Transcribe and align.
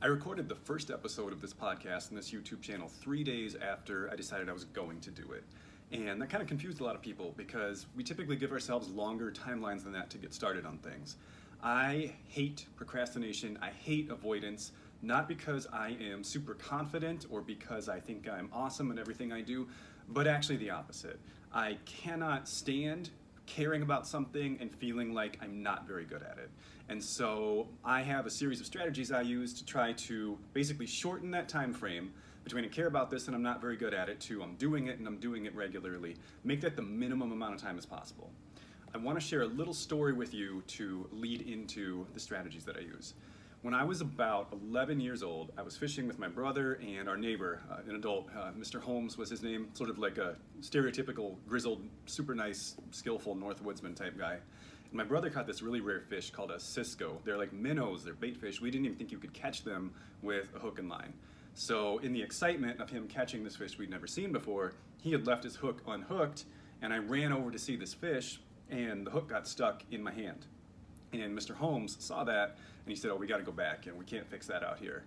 I 0.00 0.06
recorded 0.06 0.48
the 0.48 0.54
first 0.54 0.92
episode 0.92 1.32
of 1.32 1.40
this 1.40 1.52
podcast 1.52 2.10
and 2.10 2.18
this 2.18 2.30
YouTube 2.30 2.60
channel 2.60 2.88
three 3.00 3.24
days 3.24 3.56
after 3.56 4.08
I 4.12 4.14
decided 4.14 4.48
I 4.48 4.52
was 4.52 4.62
going 4.62 5.00
to 5.00 5.10
do 5.10 5.32
it. 5.32 5.42
And 5.90 6.22
that 6.22 6.30
kind 6.30 6.40
of 6.40 6.46
confused 6.46 6.80
a 6.80 6.84
lot 6.84 6.94
of 6.94 7.02
people 7.02 7.34
because 7.36 7.86
we 7.96 8.04
typically 8.04 8.36
give 8.36 8.52
ourselves 8.52 8.88
longer 8.90 9.32
timelines 9.32 9.82
than 9.82 9.92
that 9.94 10.08
to 10.10 10.18
get 10.18 10.32
started 10.32 10.64
on 10.64 10.78
things. 10.78 11.16
I 11.64 12.12
hate 12.28 12.66
procrastination, 12.76 13.58
I 13.60 13.70
hate 13.70 14.08
avoidance, 14.08 14.70
not 15.02 15.26
because 15.26 15.66
I 15.72 15.96
am 16.00 16.22
super 16.22 16.54
confident 16.54 17.26
or 17.28 17.40
because 17.40 17.88
I 17.88 17.98
think 17.98 18.28
I'm 18.28 18.50
awesome 18.52 18.92
in 18.92 19.00
everything 19.00 19.32
I 19.32 19.40
do, 19.40 19.66
but 20.08 20.28
actually 20.28 20.58
the 20.58 20.70
opposite. 20.70 21.18
I 21.52 21.76
cannot 21.86 22.48
stand 22.48 23.10
caring 23.48 23.82
about 23.82 24.06
something 24.06 24.58
and 24.60 24.70
feeling 24.70 25.14
like 25.14 25.38
I'm 25.42 25.62
not 25.62 25.86
very 25.86 26.04
good 26.04 26.22
at 26.22 26.38
it. 26.38 26.50
And 26.88 27.02
so 27.02 27.68
I 27.84 28.02
have 28.02 28.26
a 28.26 28.30
series 28.30 28.60
of 28.60 28.66
strategies 28.66 29.10
I 29.10 29.22
use 29.22 29.52
to 29.54 29.64
try 29.64 29.92
to 29.92 30.38
basically 30.52 30.86
shorten 30.86 31.30
that 31.32 31.48
time 31.48 31.72
frame 31.72 32.12
between 32.44 32.64
I 32.64 32.68
care 32.68 32.86
about 32.86 33.10
this 33.10 33.26
and 33.26 33.34
I'm 33.34 33.42
not 33.42 33.60
very 33.60 33.76
good 33.76 33.94
at 33.94 34.08
it 34.08 34.20
to 34.20 34.42
I'm 34.42 34.54
doing 34.56 34.86
it 34.86 34.98
and 34.98 35.06
I'm 35.06 35.18
doing 35.18 35.46
it 35.46 35.54
regularly. 35.54 36.16
Make 36.44 36.60
that 36.60 36.76
the 36.76 36.82
minimum 36.82 37.32
amount 37.32 37.54
of 37.54 37.60
time 37.60 37.78
as 37.78 37.86
possible. 37.86 38.30
I 38.94 38.98
want 38.98 39.20
to 39.20 39.26
share 39.26 39.42
a 39.42 39.46
little 39.46 39.74
story 39.74 40.12
with 40.12 40.32
you 40.32 40.62
to 40.68 41.08
lead 41.12 41.42
into 41.42 42.06
the 42.14 42.20
strategies 42.20 42.64
that 42.64 42.76
I 42.76 42.80
use. 42.80 43.14
When 43.62 43.74
I 43.74 43.82
was 43.82 44.00
about 44.00 44.52
11 44.52 45.00
years 45.00 45.24
old, 45.24 45.50
I 45.58 45.62
was 45.62 45.76
fishing 45.76 46.06
with 46.06 46.16
my 46.16 46.28
brother 46.28 46.74
and 46.74 47.08
our 47.08 47.16
neighbor, 47.16 47.60
uh, 47.68 47.78
an 47.88 47.96
adult. 47.96 48.28
Uh, 48.30 48.52
Mr. 48.52 48.80
Holmes 48.80 49.18
was 49.18 49.28
his 49.30 49.42
name, 49.42 49.66
sort 49.72 49.90
of 49.90 49.98
like 49.98 50.16
a 50.16 50.36
stereotypical, 50.60 51.34
grizzled, 51.48 51.82
super 52.06 52.36
nice, 52.36 52.76
skillful 52.92 53.34
Northwoodsman 53.34 53.96
type 53.96 54.16
guy. 54.16 54.34
And 54.34 54.92
my 54.92 55.02
brother 55.02 55.28
caught 55.28 55.48
this 55.48 55.60
really 55.60 55.80
rare 55.80 56.00
fish 56.00 56.30
called 56.30 56.52
a 56.52 56.60
cisco. 56.60 57.20
They're 57.24 57.36
like 57.36 57.52
minnows, 57.52 58.04
they're 58.04 58.14
bait 58.14 58.36
fish. 58.36 58.60
We 58.60 58.70
didn't 58.70 58.86
even 58.86 58.96
think 58.96 59.10
you 59.10 59.18
could 59.18 59.34
catch 59.34 59.64
them 59.64 59.92
with 60.22 60.46
a 60.54 60.60
hook 60.60 60.78
and 60.78 60.88
line. 60.88 61.12
So 61.54 61.98
in 61.98 62.12
the 62.12 62.22
excitement 62.22 62.80
of 62.80 62.88
him 62.88 63.08
catching 63.08 63.42
this 63.42 63.56
fish 63.56 63.76
we'd 63.76 63.90
never 63.90 64.06
seen 64.06 64.30
before, 64.30 64.74
he 65.02 65.10
had 65.10 65.26
left 65.26 65.42
his 65.42 65.56
hook 65.56 65.82
unhooked, 65.84 66.44
and 66.80 66.92
I 66.92 66.98
ran 66.98 67.32
over 67.32 67.50
to 67.50 67.58
see 67.58 67.74
this 67.74 67.92
fish, 67.92 68.40
and 68.70 69.04
the 69.04 69.10
hook 69.10 69.28
got 69.28 69.48
stuck 69.48 69.82
in 69.90 70.00
my 70.00 70.12
hand. 70.12 70.46
And 71.12 71.36
Mr. 71.36 71.54
Holmes 71.54 71.96
saw 72.00 72.24
that, 72.24 72.50
and 72.50 72.88
he 72.88 72.94
said, 72.94 73.10
oh, 73.10 73.16
we 73.16 73.26
gotta 73.26 73.42
go 73.42 73.52
back, 73.52 73.86
and 73.86 73.98
we 73.98 74.04
can't 74.04 74.28
fix 74.28 74.46
that 74.46 74.62
out 74.62 74.78
here. 74.78 75.04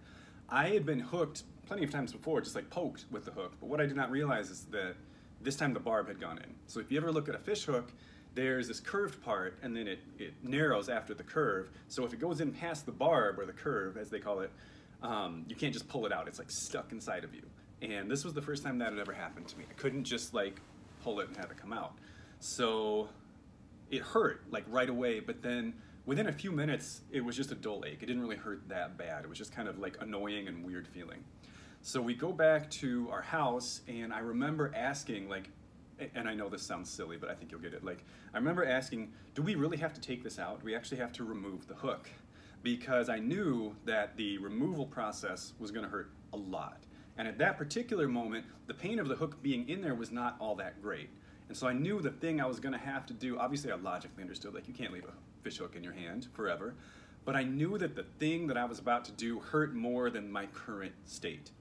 I 0.50 0.68
had 0.70 0.86
been 0.86 1.00
hooked 1.00 1.44
plenty 1.66 1.84
of 1.84 1.92
times 1.92 2.12
before, 2.12 2.42
just 2.42 2.56
like 2.56 2.70
poked 2.70 3.06
with 3.12 3.26
the 3.26 3.32
hook, 3.32 3.54
but 3.60 3.68
what 3.68 3.80
I 3.80 3.86
did 3.86 3.96
not 3.96 4.12
realize 4.12 4.50
is 4.50 4.66
that 4.72 4.96
this 5.42 5.56
time 5.56 5.74
the 5.74 5.80
barb 5.80 6.08
had 6.08 6.20
gone 6.20 6.38
in. 6.38 6.54
So 6.68 6.80
if 6.80 6.92
you 6.92 6.98
ever 6.98 7.12
look 7.12 7.30
at 7.30 7.36
a 7.36 7.40
fish 7.40 7.64
hook, 7.64 7.92
there's 8.34 8.68
this 8.68 8.80
curved 8.80 9.22
part 9.24 9.58
and 9.62 9.76
then 9.76 9.88
it, 9.88 10.00
it 10.18 10.34
narrows 10.44 10.90
after 10.90 11.14
the 11.14 11.24
curve. 11.24 11.70
So 11.88 12.06
if 12.06 12.14
it 12.14 12.20
goes 12.20 12.42
in 12.42 12.52
past 12.52 12.86
the 12.86 12.92
barb 12.92 13.40
or 13.40 13.46
the 13.46 13.54
curve, 13.54 13.98
as 13.98 14.10
they 14.10 14.20
call 14.20 14.42
it, 14.42 14.52
um, 15.02 15.46
you 15.48 15.56
can't 15.56 15.74
just 15.74 15.88
pull 15.88 16.06
it 16.06 16.14
out. 16.14 16.28
It's 16.28 16.40
like 16.40 16.52
stuck 16.52 16.92
inside 16.92 17.24
of 17.24 17.34
you. 17.34 17.42
And 17.82 18.10
this 18.10 18.24
was 18.24 18.34
the 18.34 18.42
first 18.42 18.64
time 18.64 18.78
that 18.80 18.92
had 18.92 19.00
ever 19.00 19.14
happened 19.14 19.48
to 19.48 19.58
me. 19.58 19.66
I 19.70 19.74
couldn't 19.74 20.04
just 20.04 20.34
like 20.34 20.62
pull 21.04 21.20
it 21.20 21.28
and 21.28 21.38
have 21.38 21.52
it 21.52 21.58
come 21.58 21.74
out. 21.74 21.94
So 22.40 23.10
it 23.90 24.02
hurt 24.02 24.44
like 24.52 24.64
right 24.70 24.90
away, 24.90 25.20
but 25.20 25.42
then 25.42 25.74
within 26.06 26.28
a 26.28 26.32
few 26.32 26.52
minutes, 26.52 27.02
it 27.12 27.22
was 27.22 27.36
just 27.36 27.52
a 27.52 27.56
dull 27.56 27.84
ache. 27.86 28.00
It 28.02 28.08
didn't 28.08 28.22
really 28.22 28.36
hurt 28.36 28.68
that 28.70 28.98
bad. 28.98 29.24
It 29.24 29.30
was 29.30 29.38
just 29.38 29.54
kind 29.54 29.68
of 29.68 29.80
like 29.80 29.98
annoying 30.02 30.48
and 30.48 30.66
weird 30.66 30.88
feeling. 30.88 31.24
So 31.82 32.02
we 32.02 32.14
go 32.14 32.32
back 32.32 32.70
to 32.72 33.10
our 33.12 33.22
house, 33.22 33.82
and 33.88 34.14
I 34.14 34.20
remember 34.20 34.72
asking, 34.76 35.30
like, 35.30 35.50
and 36.16 36.28
I 36.28 36.34
know 36.34 36.50
this 36.50 36.62
sounds 36.64 36.90
silly, 36.90 37.18
but 37.18 37.30
I 37.30 37.34
think 37.34 37.52
you'll 37.52 37.62
get 37.62 37.74
it. 37.74 37.84
Like, 37.84 38.04
I 38.34 38.38
remember 38.38 38.66
asking, 38.66 39.12
do 39.34 39.42
we 39.42 39.56
really 39.56 39.78
have 39.78 39.94
to 39.94 40.02
take 40.02 40.24
this 40.24 40.38
out? 40.40 40.60
Do 40.60 40.66
we 40.66 40.76
actually 40.76 40.98
have 40.98 41.12
to 41.14 41.24
remove 41.24 41.68
the 41.68 41.76
hook? 41.76 42.10
Because 42.64 43.10
I 43.10 43.20
knew 43.20 43.76
that 43.86 44.16
the 44.16 44.38
removal 44.38 44.86
process 44.86 45.54
was 45.60 45.72
going 45.72 45.84
to 45.84 45.90
hurt 45.90 46.12
a 46.34 46.38
lot. 46.38 46.84
And 47.18 47.28
at 47.28 47.38
that 47.40 47.58
particular 47.58 48.08
moment, 48.08 48.46
the 48.68 48.74
pain 48.74 49.00
of 49.00 49.08
the 49.08 49.16
hook 49.16 49.42
being 49.42 49.68
in 49.68 49.82
there 49.82 49.96
was 49.96 50.12
not 50.12 50.36
all 50.40 50.56
that 50.56 50.82
great. 50.82 51.10
And 51.52 51.58
so 51.58 51.68
I 51.68 51.74
knew 51.74 52.00
the 52.00 52.12
thing 52.12 52.40
I 52.40 52.46
was 52.46 52.62
going 52.62 52.72
to 52.72 52.80
have 52.80 53.06
to 53.08 53.14
do, 53.14 53.38
obviously 53.38 53.74
I 53.74 53.76
logically 53.76 54.24
understood, 54.24 54.54
like 54.54 54.70
you 54.70 54.74
can't 54.74 54.94
leave 54.94 55.04
a 55.04 55.44
fish 55.44 55.58
hook 55.58 55.76
in 55.76 55.84
your 55.84 55.92
hand 55.92 56.30
forever, 56.32 56.76
but 57.26 57.36
I 57.36 57.44
knew 57.44 57.78
that 57.78 57.94
the 57.94 58.06
thing 58.20 58.48
that 58.48 58.56
I 58.56 58.64
was 58.64 58.80
about 58.80 59.04
to 59.04 59.12
do 59.12 59.38
hurt 59.42 59.76
more 59.76 60.10
than 60.10 60.32
my 60.32 60.46
current 60.46 60.94
state. 61.04 61.52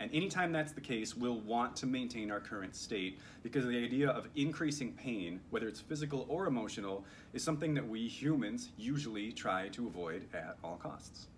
And 0.00 0.10
anytime 0.12 0.52
that's 0.52 0.72
the 0.72 0.82
case, 0.82 1.16
we'll 1.16 1.40
want 1.40 1.74
to 1.76 1.86
maintain 1.86 2.30
our 2.30 2.40
current 2.40 2.76
state 2.76 3.20
because 3.42 3.64
the 3.64 3.82
idea 3.82 4.10
of 4.10 4.28
increasing 4.36 4.92
pain, 4.92 5.40
whether 5.48 5.66
it's 5.66 5.80
physical 5.80 6.26
or 6.28 6.46
emotional, 6.46 7.06
is 7.32 7.42
something 7.42 7.72
that 7.72 7.88
we 7.88 8.06
humans 8.06 8.68
usually 8.76 9.32
try 9.32 9.68
to 9.68 9.86
avoid 9.86 10.26
at 10.34 10.58
all 10.62 10.76
costs. 10.76 11.28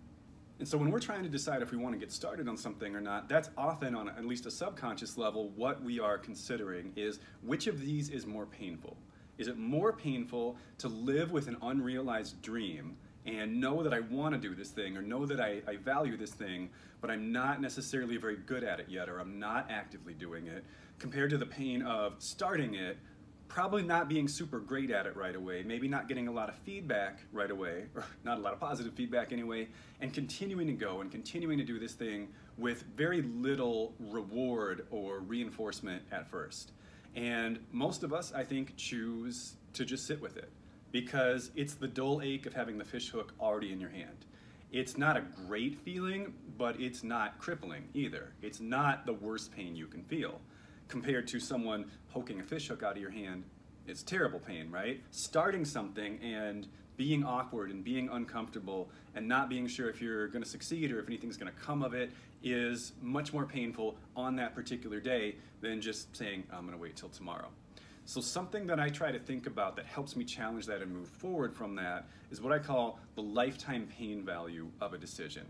And 0.61 0.67
so 0.67 0.77
when 0.77 0.91
we're 0.91 0.99
trying 0.99 1.23
to 1.23 1.29
decide 1.29 1.63
if 1.63 1.71
we 1.71 1.77
want 1.79 1.95
to 1.95 1.99
get 1.99 2.11
started 2.11 2.47
on 2.47 2.55
something 2.55 2.95
or 2.95 3.01
not, 3.01 3.27
that's 3.27 3.49
often 3.57 3.95
on 3.95 4.09
at 4.09 4.25
least 4.25 4.45
a 4.45 4.51
subconscious 4.51 5.17
level 5.17 5.49
what 5.55 5.81
we 5.81 5.99
are 5.99 6.19
considering 6.19 6.93
is 6.95 7.19
which 7.41 7.65
of 7.65 7.81
these 7.81 8.09
is 8.09 8.27
more 8.27 8.45
painful? 8.45 8.95
Is 9.39 9.47
it 9.47 9.57
more 9.57 9.91
painful 9.91 10.57
to 10.77 10.87
live 10.87 11.31
with 11.31 11.47
an 11.47 11.57
unrealized 11.63 12.43
dream 12.43 12.95
and 13.25 13.59
know 13.59 13.81
that 13.81 13.91
I 13.91 14.01
want 14.01 14.35
to 14.35 14.39
do 14.39 14.53
this 14.53 14.69
thing 14.69 14.95
or 14.95 15.01
know 15.01 15.25
that 15.25 15.41
I, 15.41 15.63
I 15.67 15.77
value 15.77 16.15
this 16.15 16.29
thing, 16.29 16.69
but 17.01 17.09
I'm 17.09 17.31
not 17.31 17.59
necessarily 17.59 18.17
very 18.17 18.37
good 18.37 18.63
at 18.63 18.79
it 18.79 18.85
yet 18.87 19.09
or 19.09 19.17
I'm 19.17 19.39
not 19.39 19.65
actively 19.71 20.13
doing 20.13 20.45
it, 20.45 20.63
compared 20.99 21.31
to 21.31 21.39
the 21.39 21.45
pain 21.47 21.81
of 21.81 22.13
starting 22.19 22.75
it, 22.75 22.99
probably 23.53 23.83
not 23.83 24.07
being 24.07 24.29
super 24.29 24.59
great 24.59 24.89
at 24.91 25.05
it 25.05 25.15
right 25.17 25.35
away, 25.35 25.61
maybe 25.61 25.85
not 25.85 26.07
getting 26.07 26.29
a 26.29 26.31
lot 26.31 26.47
of 26.47 26.55
feedback 26.59 27.19
right 27.33 27.51
away, 27.51 27.83
or 27.95 28.05
not 28.23 28.37
a 28.37 28.41
lot 28.41 28.53
of 28.53 28.59
positive 28.59 28.93
feedback 28.93 29.33
anyway, 29.33 29.67
and 29.99 30.13
continuing 30.13 30.67
to 30.67 30.73
go 30.73 31.01
and 31.01 31.11
continuing 31.11 31.57
to 31.57 31.63
do 31.65 31.77
this 31.77 31.93
thing 31.93 32.29
with 32.57 32.83
very 32.95 33.21
little 33.21 33.93
reward 33.99 34.87
or 34.89 35.19
reinforcement 35.19 36.01
at 36.13 36.29
first. 36.29 36.71
And 37.13 37.59
most 37.73 38.03
of 38.03 38.13
us, 38.13 38.31
I 38.33 38.45
think, 38.45 38.77
choose 38.77 39.55
to 39.73 39.83
just 39.83 40.07
sit 40.07 40.21
with 40.21 40.37
it 40.37 40.49
because 40.93 41.51
it's 41.55 41.73
the 41.73 41.87
dull 41.87 42.21
ache 42.23 42.45
of 42.45 42.53
having 42.53 42.77
the 42.77 42.85
fish 42.85 43.09
hook 43.09 43.33
already 43.39 43.73
in 43.73 43.81
your 43.81 43.89
hand. 43.89 44.25
It's 44.71 44.97
not 44.97 45.17
a 45.17 45.23
great 45.47 45.77
feeling, 45.79 46.33
but 46.57 46.79
it's 46.79 47.03
not 47.03 47.37
crippling 47.37 47.89
either. 47.93 48.31
It's 48.41 48.61
not 48.61 49.05
the 49.05 49.13
worst 49.13 49.51
pain 49.51 49.75
you 49.75 49.87
can 49.87 50.03
feel. 50.03 50.39
Compared 50.91 51.25
to 51.25 51.39
someone 51.39 51.85
poking 52.11 52.41
a 52.41 52.43
fish 52.43 52.67
hook 52.67 52.83
out 52.83 52.97
of 52.97 53.01
your 53.01 53.11
hand, 53.11 53.45
it's 53.87 54.03
terrible 54.03 54.39
pain, 54.39 54.69
right? 54.69 55.01
Starting 55.11 55.63
something 55.63 56.19
and 56.21 56.67
being 56.97 57.23
awkward 57.23 57.71
and 57.71 57.81
being 57.81 58.09
uncomfortable 58.09 58.89
and 59.15 59.25
not 59.25 59.47
being 59.47 59.67
sure 59.67 59.89
if 59.89 60.01
you're 60.01 60.27
going 60.27 60.43
to 60.43 60.49
succeed 60.49 60.91
or 60.91 60.99
if 60.99 61.07
anything's 61.07 61.37
going 61.37 61.49
to 61.49 61.57
come 61.61 61.81
of 61.81 61.93
it 61.93 62.11
is 62.43 62.91
much 63.01 63.31
more 63.31 63.45
painful 63.45 63.95
on 64.17 64.35
that 64.35 64.53
particular 64.53 64.99
day 64.99 65.35
than 65.61 65.79
just 65.79 66.13
saying, 66.13 66.43
I'm 66.51 66.65
going 66.65 66.77
to 66.77 66.81
wait 66.81 66.97
till 66.97 67.07
tomorrow. 67.07 67.47
So 68.03 68.19
something 68.19 68.67
that 68.67 68.81
I 68.81 68.89
try 68.89 69.13
to 69.13 69.19
think 69.19 69.47
about 69.47 69.77
that 69.77 69.85
helps 69.85 70.17
me 70.17 70.25
challenge 70.25 70.65
that 70.65 70.81
and 70.81 70.91
move 70.91 71.07
forward 71.07 71.55
from 71.55 71.73
that 71.75 72.05
is 72.31 72.41
what 72.41 72.51
I 72.51 72.59
call 72.59 72.99
the 73.15 73.21
lifetime 73.21 73.87
pain 73.97 74.25
value 74.25 74.67
of 74.81 74.93
a 74.93 74.97
decision. 74.97 75.45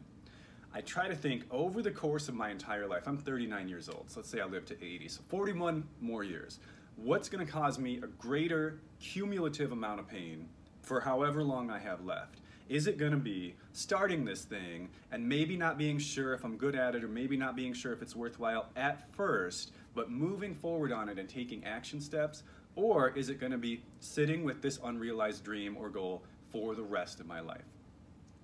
I 0.74 0.80
try 0.80 1.10
to 1.10 1.16
think 1.16 1.44
over 1.52 1.82
the 1.82 1.92
course 1.92 2.30
of 2.30 2.36
my 2.36 2.50
entire 2.50 2.88
life, 2.88 3.04
I'm 3.06 3.18
39 3.18 3.68
years 3.68 3.90
old, 3.90 4.10
so 4.10 4.22
let's 4.22 4.30
say 4.30 4.40
I 4.40 4.46
live 4.46 4.66
to 4.68 4.76
80, 4.82 5.10
so 5.10 5.22
41 5.28 5.84
more 6.00 6.24
years. 6.24 6.60
What's 6.96 7.28
gonna 7.28 7.46
cause 7.46 7.78
me 7.78 7.98
a 7.98 8.08
greater 8.08 8.80
cumulative 9.02 9.74
amount 9.74 10.00
of 10.00 10.08
pain 10.08 10.48
for 10.82 11.02
however 11.02 11.44
long 11.44 11.70
I 11.70 11.80
have 11.80 12.06
left? 12.06 12.40
Is 12.70 12.88
it 12.88 12.98
gonna 12.98 13.18
be 13.18 13.56
starting 13.74 14.24
this 14.24 14.46
thing 14.46 14.88
and 15.12 15.28
maybe 15.28 15.58
not 15.58 15.78
being 15.78 16.00
sure 16.00 16.34
if 16.34 16.46
I'm 16.46 16.56
good 16.56 16.76
at 16.76 16.96
it 16.96 17.04
or 17.04 17.10
maybe 17.10 17.36
not 17.36 17.58
being 17.58 17.74
sure 17.74 17.92
if 17.92 18.02
it's 18.02 18.16
worthwhile 18.16 18.68
at 18.78 19.14
first, 19.14 19.74
but 19.94 20.10
moving 20.10 20.56
forward 20.56 20.94
on 20.94 21.10
it 21.10 21.20
and 21.20 21.28
taking 21.28 21.66
action 21.66 22.00
steps? 22.00 22.44
Or 22.78 23.10
is 23.10 23.28
it 23.28 23.42
to 23.42 23.58
be 23.58 23.84
sitting 24.00 24.46
with 24.46 24.62
this 24.62 24.80
unrealized 24.82 25.44
dream 25.44 25.76
or 25.76 25.90
goal 25.90 26.24
for 26.50 26.76
the 26.76 26.84
rest 26.84 27.20
of 27.20 27.26
my 27.26 27.42
life? 27.42 27.66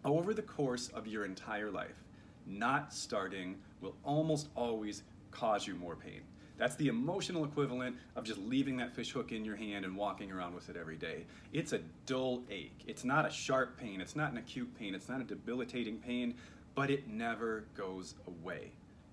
Over 0.04 0.34
the 0.34 0.42
course 0.42 0.90
of 0.90 1.08
your 1.08 1.24
entire 1.24 1.72
life, 1.72 2.04
not 2.48 2.94
starting 2.94 3.56
will 3.82 3.96
almost 4.04 4.50
always 4.56 5.04
cause 5.32 5.68
you 5.68 5.76
more 5.76 5.96
pain. 5.96 6.22
That's 6.58 6.76
the 6.76 6.88
emotional 6.88 7.46
equivalent 7.46 7.98
of 8.16 8.24
just 8.24 8.40
leaving 8.40 8.78
that 8.78 8.96
fish 8.96 9.12
hook 9.12 9.32
in 9.32 9.46
your 9.46 9.56
hand 9.56 9.86
and 9.86 9.96
walking 9.96 10.32
around 10.32 10.56
with 10.56 10.70
it 10.70 10.76
every 10.76 10.96
day. 10.96 11.26
It's 11.54 11.74
a 11.74 11.80
dull 12.08 12.42
ache. 12.50 12.82
It's 12.88 13.04
not 13.04 13.28
a 13.28 13.30
sharp 13.30 13.78
pain. 13.78 14.02
It's 14.02 14.16
not 14.16 14.32
an 14.32 14.38
acute 14.38 14.74
pain. 14.78 14.96
It's 14.96 15.08
not 15.08 15.22
a 15.22 15.24
debilitating 15.24 16.00
pain, 16.00 16.34
but 16.74 16.90
it 16.90 17.08
never 17.08 17.66
goes 17.76 18.16
away. 18.26 18.72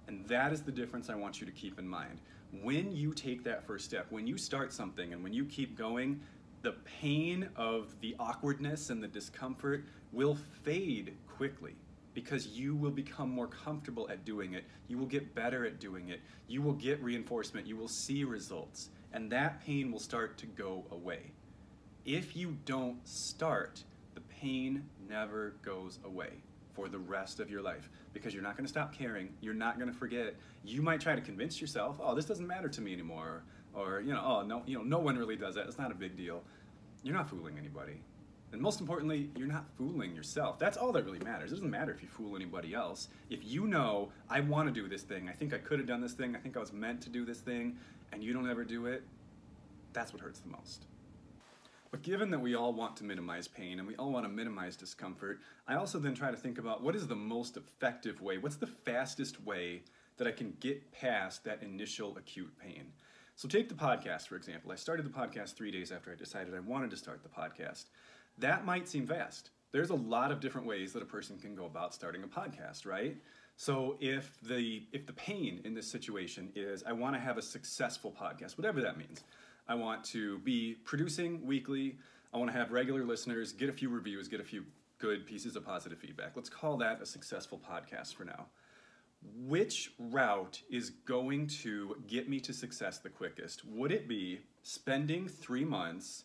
And 0.08 0.26
that 0.26 0.52
is 0.52 0.62
the 0.62 0.72
difference 0.72 1.10
I 1.10 1.14
want 1.14 1.40
you 1.40 1.46
to 1.46 1.52
keep 1.52 1.78
in 1.78 1.86
mind. 1.86 2.19
When 2.62 2.94
you 2.94 3.12
take 3.12 3.44
that 3.44 3.66
first 3.66 3.84
step, 3.84 4.06
when 4.10 4.26
you 4.26 4.38
start 4.38 4.72
something 4.72 5.12
and 5.12 5.22
when 5.22 5.34
you 5.34 5.44
keep 5.44 5.76
going, 5.76 6.20
the 6.62 6.72
pain 7.00 7.48
of 7.56 7.94
the 8.00 8.16
awkwardness 8.19 8.88
and 8.88 9.02
the 9.02 9.08
discomfort 9.08 9.84
will 10.12 10.38
fade 10.62 11.14
quickly 11.28 11.75
because 12.14 12.46
you 12.46 12.75
will 12.75 12.90
become 12.90 13.28
more 13.28 13.49
comfortable 13.49 14.08
at 14.08 14.25
doing 14.25 14.55
it. 14.55 14.64
You 14.88 14.99
will 14.99 15.06
get 15.06 15.34
better 15.34 15.66
at 15.66 15.81
doing 15.81 16.08
it. 16.08 16.20
You 16.46 16.62
will 16.62 16.72
get 16.72 17.02
reinforcement. 17.02 17.66
You 17.66 17.76
will 17.76 17.88
see 17.88 18.25
results. 18.25 18.90
And 19.12 19.31
that 19.31 19.64
pain 19.64 19.93
will 19.93 20.00
start 20.00 20.38
to 20.38 20.46
go 20.46 20.84
away. 20.90 21.32
If 22.05 22.37
you 22.37 22.56
don't 22.64 23.06
start, 23.06 23.82
the 24.14 24.20
pain 24.22 24.84
never 25.08 25.55
goes 25.62 25.99
away 26.05 26.31
for 26.75 26.88
the 26.88 26.99
rest 26.99 27.40
of 27.40 27.50
your 27.50 27.62
life 27.62 27.88
because 28.12 28.34
you're 28.34 28.43
not 28.43 28.56
going 28.56 28.64
to 28.64 28.70
stop 28.70 28.93
caring. 28.93 29.32
You're 29.40 29.55
not 29.55 29.78
going 29.78 29.90
to 29.90 29.96
forget. 29.96 30.34
You 30.64 30.82
might 30.82 31.00
try 31.00 31.14
to 31.14 31.20
convince 31.20 31.60
yourself, 31.60 31.99
"Oh, 32.02 32.14
this 32.14 32.25
doesn't 32.25 32.46
matter 32.46 32.69
to 32.69 32.81
me 32.81 32.93
anymore," 32.93 33.44
or 33.72 34.00
you 34.00 34.12
know, 34.12 34.22
"Oh, 34.25 34.43
no, 34.43 34.62
you 34.67 34.78
know, 34.78 34.84
no 34.84 34.99
one 34.99 35.17
really 35.17 35.37
does 35.37 35.55
that. 35.55 35.67
It's 35.67 35.78
not 35.78 35.90
a 35.90 35.94
big 35.94 36.17
deal." 36.17 36.43
You're 37.02 37.14
not 37.14 37.28
fooling 37.28 37.58
anybody. 37.58 38.00
And 38.54 38.62
most 38.62 38.80
importantly, 38.80 39.30
you're 39.36 39.48
not 39.48 39.66
fooling 39.76 40.14
yourself. 40.14 40.60
That's 40.60 40.76
all 40.76 40.92
that 40.92 41.04
really 41.04 41.18
matters. 41.18 41.50
It 41.50 41.56
doesn't 41.56 41.70
matter 41.70 41.92
if 41.92 42.02
you 42.02 42.08
fool 42.08 42.36
anybody 42.36 42.72
else. 42.72 43.08
If 43.28 43.44
you 43.44 43.66
know, 43.66 44.10
I 44.30 44.40
want 44.40 44.68
to 44.68 44.72
do 44.72 44.88
this 44.88 45.02
thing, 45.02 45.28
I 45.28 45.32
think 45.32 45.52
I 45.52 45.58
could 45.58 45.80
have 45.80 45.88
done 45.88 46.00
this 46.00 46.12
thing, 46.12 46.36
I 46.36 46.38
think 46.38 46.56
I 46.56 46.60
was 46.60 46.72
meant 46.72 47.02
to 47.02 47.10
do 47.10 47.24
this 47.24 47.40
thing, 47.40 47.76
and 48.12 48.22
you 48.22 48.32
don't 48.32 48.48
ever 48.48 48.64
do 48.64 48.86
it, 48.86 49.02
that's 49.92 50.12
what 50.12 50.22
hurts 50.22 50.38
the 50.38 50.48
most. 50.48 50.86
But 51.90 52.02
given 52.02 52.30
that 52.30 52.38
we 52.38 52.54
all 52.54 52.72
want 52.72 52.96
to 52.98 53.04
minimize 53.04 53.48
pain 53.48 53.80
and 53.80 53.88
we 53.88 53.96
all 53.96 54.12
want 54.12 54.24
to 54.24 54.30
minimize 54.30 54.76
discomfort, 54.76 55.40
I 55.66 55.74
also 55.74 55.98
then 55.98 56.14
try 56.14 56.30
to 56.30 56.36
think 56.36 56.58
about 56.58 56.82
what 56.82 56.94
is 56.94 57.08
the 57.08 57.16
most 57.16 57.56
effective 57.56 58.20
way, 58.20 58.38
what's 58.38 58.56
the 58.56 58.66
fastest 58.68 59.44
way 59.44 59.82
that 60.16 60.28
I 60.28 60.32
can 60.32 60.56
get 60.60 60.92
past 60.92 61.42
that 61.44 61.62
initial 61.62 62.16
acute 62.16 62.56
pain. 62.58 62.92
So 63.36 63.48
take 63.48 63.68
the 63.68 63.74
podcast, 63.74 64.28
for 64.28 64.36
example. 64.36 64.70
I 64.70 64.76
started 64.76 65.04
the 65.04 65.10
podcast 65.10 65.54
three 65.54 65.72
days 65.72 65.90
after 65.90 66.12
I 66.12 66.14
decided 66.14 66.54
I 66.54 66.60
wanted 66.60 66.90
to 66.90 66.96
start 66.96 67.20
the 67.24 67.28
podcast. 67.28 67.86
That 68.38 68.64
might 68.64 68.88
seem 68.88 69.06
vast. 69.06 69.50
There's 69.72 69.90
a 69.90 69.94
lot 69.94 70.31
of 70.31 70.40
different 70.40 70.66
ways 70.66 70.92
that 70.92 71.02
a 71.02 71.06
person 71.06 71.38
can 71.38 71.54
go 71.54 71.66
about 71.66 71.94
starting 71.94 72.22
a 72.22 72.28
podcast, 72.28 72.86
right? 72.86 73.16
So 73.56 73.96
if 74.00 74.36
the 74.42 74.86
if 74.92 75.06
the 75.06 75.12
pain 75.12 75.60
in 75.64 75.75
this 75.75 75.86
situation 75.86 76.50
is 76.54 76.82
I 76.84 76.92
want 76.92 77.14
to 77.14 77.20
have 77.20 77.38
a 77.38 77.42
successful 77.42 78.12
podcast, 78.12 78.56
whatever 78.58 78.81
that 78.82 78.98
means. 78.98 79.22
I 79.66 79.75
want 79.75 80.04
to 80.06 80.38
be 80.40 80.76
producing 80.84 81.46
weekly. 81.46 81.96
I 82.32 82.36
want 82.36 82.50
to 82.50 82.56
have 82.56 82.72
regular 82.72 83.04
listeners, 83.04 83.52
get 83.52 83.70
a 83.70 83.72
few 83.72 83.88
reviews, 83.88 84.28
get 84.28 84.40
a 84.40 84.44
few 84.44 84.64
good 84.98 85.25
pieces 85.26 85.56
of 85.56 85.64
positive 85.64 85.98
feedback. 85.98 86.32
Let's 86.34 86.48
call 86.48 86.76
that 86.78 87.00
a 87.00 87.06
successful 87.06 87.60
podcast 87.70 88.14
for 88.14 88.25
now. 88.25 88.46
Which 89.46 89.92
route 89.98 90.60
is 90.69 90.90
going 90.90 91.46
to 91.62 91.96
get 92.06 92.28
me 92.28 92.40
to 92.40 92.52
success 92.52 92.98
the 92.98 93.08
quickest? 93.08 93.64
Would 93.64 93.90
it 93.90 94.06
be 94.06 94.40
spending 94.62 95.28
three 95.28 95.64
months 95.64 96.25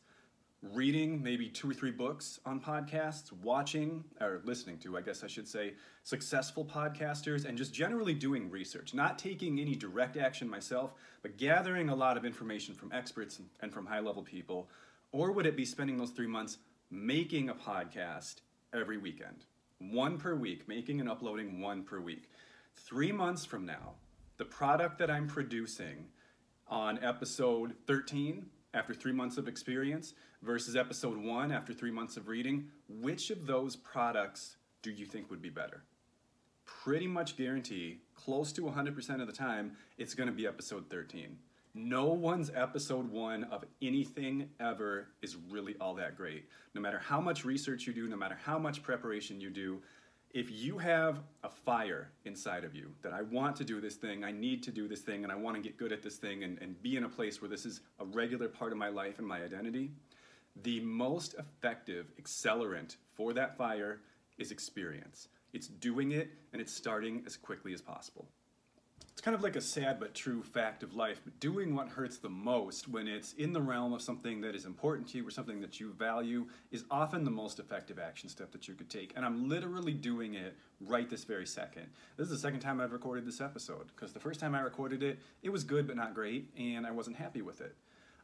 reading 0.61 1.23
maybe 1.23 1.47
two 1.47 1.69
or 1.69 1.73
three 1.73 1.91
books 1.91 2.39
on 2.45 2.59
podcasts, 2.59 3.31
watching 3.31 4.03
or 4.19 4.41
listening 4.43 4.77
to, 4.79 4.97
I 4.97 5.01
guess 5.01 5.23
I 5.23 5.27
should 5.27 5.47
say, 5.47 5.73
successful 6.03 6.65
podcasters, 6.65 7.45
and 7.45 7.57
just 7.57 7.73
generally 7.73 8.13
doing 8.13 8.49
research, 8.49 8.93
not 8.93 9.17
taking 9.17 9.59
any 9.59 9.75
direct 9.75 10.17
action 10.17 10.49
myself, 10.49 10.93
but 11.21 11.37
gathering 11.37 11.89
a 11.89 11.95
lot 11.95 12.17
of 12.17 12.25
information 12.25 12.75
from 12.75 12.91
experts 12.91 13.39
and 13.61 13.73
from 13.73 13.85
high 13.85 14.01
level 14.01 14.21
people? 14.21 14.69
Or 15.11 15.31
would 15.31 15.45
it 15.45 15.55
be 15.55 15.65
spending 15.65 15.97
those 15.97 16.11
three 16.11 16.27
months 16.27 16.57
making 16.91 17.49
a 17.49 17.55
podcast 17.55 18.41
every 18.73 18.97
weekend? 18.97 19.45
One 19.79 20.17
per 20.17 20.35
week, 20.35 20.67
making 20.67 20.99
and 20.99 21.09
uploading 21.09 21.61
one 21.61 21.83
per 21.83 22.01
week. 22.01 22.29
Three 22.75 23.13
months 23.13 23.45
from 23.45 23.65
now, 23.65 23.93
the 24.37 24.45
product 24.45 24.99
that 24.99 25.09
I'm 25.09 25.27
producing 25.27 26.07
on 26.67 27.01
episode 27.01 27.75
13 27.87 28.45
after 28.73 28.93
three 28.93 29.11
months 29.11 29.37
of 29.37 29.47
experience 29.47 30.13
versus 30.41 30.75
episode 30.75 31.17
one 31.17 31.51
after 31.51 31.73
three 31.73 31.91
months 31.91 32.17
of 32.17 32.27
reading, 32.27 32.67
which 32.87 33.29
of 33.29 33.45
those 33.45 33.75
products 33.75 34.57
do 34.81 34.91
you 34.91 35.05
think 35.05 35.29
would 35.29 35.41
be 35.41 35.49
better? 35.49 35.83
Pretty 36.65 37.07
much 37.07 37.35
guarantee, 37.35 38.01
close 38.15 38.51
to 38.53 38.61
100% 38.61 39.21
of 39.21 39.27
the 39.27 39.33
time, 39.33 39.71
it's 39.97 40.13
to 40.27 40.33
be 40.33 40.45
episode 40.45 40.89
13. 40.89 41.37
No 41.73 42.05
one's 42.07 42.51
episode 42.55 43.11
one 43.11 43.43
of 43.45 43.63
anything 43.81 44.49
ever 44.59 45.09
is 45.21 45.37
really 45.49 45.75
all 45.79 45.93
that 45.95 46.15
great. 46.17 46.45
No 46.73 46.81
matter 46.81 46.99
how 46.99 47.21
much 47.21 47.45
research 47.45 47.85
you 47.85 47.93
do, 47.93 48.07
no 48.07 48.17
matter 48.17 48.37
how 48.43 48.57
much 48.57 48.81
preparation 48.81 49.39
you 49.39 49.49
do, 49.49 49.81
if 50.31 50.51
you 50.51 50.77
have 50.77 51.21
a 51.43 51.49
fire 51.49 52.11
inside 52.25 52.63
of 52.63 52.75
you 52.75 52.91
that 53.01 53.13
I 53.13 53.23
want 53.23 53.55
to 53.57 53.63
do 53.63 53.81
this 53.81 53.95
thing, 53.95 54.23
I 54.23 54.31
need 54.31 54.61
to 54.63 54.71
do 54.71 54.87
this 54.87 55.01
thing, 55.01 55.23
and 55.23 55.31
I 55.31 55.35
want 55.35 55.55
to 55.55 55.61
get 55.61 55.77
good 55.77 55.91
at 55.91 56.03
this 56.03 56.17
thing 56.17 56.43
and, 56.43 56.59
and 56.61 56.79
be 56.81 56.97
in 56.97 57.03
a 57.03 57.09
place 57.09 57.41
where 57.41 57.49
this 57.49 57.65
is 57.65 57.81
a 57.99 58.05
regular 58.05 58.47
part 58.47 58.71
of 58.71 58.77
my 58.77 58.89
life 58.89 59.17
and 59.17 59.27
my 59.27 59.41
identity, 59.41 59.91
the 60.63 60.79
most 60.81 61.35
effective 61.39 62.11
accelerant 62.21 62.97
for 63.13 63.33
that 63.33 63.57
fire 63.57 64.01
is 64.37 64.51
experience. 64.51 65.29
It's 65.53 65.67
doing 65.67 66.11
it 66.11 66.29
and 66.53 66.61
it's 66.61 66.73
starting 66.73 67.23
as 67.25 67.35
quickly 67.35 67.73
as 67.73 67.81
possible. 67.81 68.27
It's 69.19 69.25
kind 69.25 69.35
of 69.35 69.43
like 69.43 69.57
a 69.57 69.61
sad 69.61 69.99
but 69.99 70.13
true 70.13 70.41
fact 70.41 70.81
of 70.81 70.95
life, 70.95 71.19
doing 71.41 71.75
what 71.75 71.89
hurts 71.89 72.19
the 72.19 72.29
most 72.29 72.87
when 72.87 73.05
it's 73.05 73.33
in 73.33 73.51
the 73.51 73.59
realm 73.59 73.91
of 73.91 74.01
something 74.01 74.39
that 74.39 74.55
is 74.55 74.63
important 74.63 75.09
to 75.09 75.17
you 75.17 75.27
or 75.27 75.29
something 75.29 75.59
that 75.59 75.77
you 75.77 75.91
value 75.91 76.45
is 76.71 76.85
often 76.89 77.25
the 77.25 77.29
most 77.29 77.59
effective 77.59 77.99
action 77.99 78.29
step 78.29 78.49
that 78.53 78.69
you 78.69 78.75
could 78.75 78.89
take. 78.89 79.11
And 79.17 79.25
I'm 79.25 79.49
literally 79.49 79.91
doing 79.91 80.35
it 80.35 80.55
right 80.79 81.09
this 81.09 81.25
very 81.25 81.45
second. 81.45 81.87
This 82.15 82.27
is 82.27 82.31
the 82.31 82.37
second 82.37 82.61
time 82.61 82.79
I've 82.79 82.93
recorded 82.93 83.25
this 83.25 83.41
episode 83.41 83.87
because 83.93 84.13
the 84.13 84.21
first 84.21 84.39
time 84.39 84.55
I 84.55 84.61
recorded 84.61 85.03
it, 85.03 85.19
it 85.43 85.49
was 85.49 85.65
good 85.65 85.85
but 85.85 85.97
not 85.97 86.13
great, 86.13 86.49
and 86.57 86.87
I 86.87 86.91
wasn't 86.91 87.17
happy 87.17 87.41
with 87.41 87.59
it. 87.59 87.75